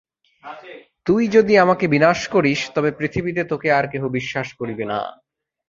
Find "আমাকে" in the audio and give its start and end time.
1.57-1.85